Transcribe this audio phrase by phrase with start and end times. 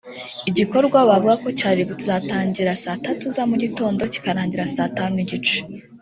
[0.49, 5.57] igikorwa bavugaga ko cyari kuzatangira saa tatu za mu gitondo kikarangira saa tatu n’igice